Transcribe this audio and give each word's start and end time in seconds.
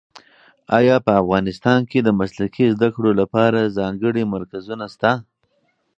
ایا 0.77 0.95
په 1.05 1.11
افغانستان 1.21 1.79
کې 1.89 1.99
د 2.03 2.09
مسلکي 2.19 2.65
زده 2.75 2.87
کړو 2.95 3.11
لپاره 3.21 3.73
ځانګړي 3.77 4.23
مرکزونه 4.33 4.85
شته؟ 4.93 5.11